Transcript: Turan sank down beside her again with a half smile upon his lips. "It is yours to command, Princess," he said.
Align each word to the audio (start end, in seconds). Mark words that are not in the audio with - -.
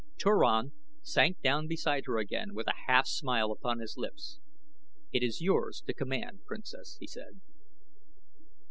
Turan 0.17 0.71
sank 1.03 1.39
down 1.43 1.67
beside 1.67 2.05
her 2.07 2.17
again 2.17 2.55
with 2.55 2.65
a 2.65 2.73
half 2.87 3.05
smile 3.05 3.51
upon 3.51 3.77
his 3.77 3.97
lips. 3.97 4.39
"It 5.13 5.21
is 5.21 5.41
yours 5.41 5.83
to 5.85 5.93
command, 5.93 6.43
Princess," 6.43 6.97
he 6.99 7.05
said. 7.05 7.39